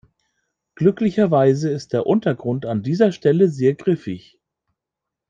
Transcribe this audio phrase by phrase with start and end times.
[0.73, 4.39] Glücklicherweise ist der Untergrund an dieser Stelle sehr griffig.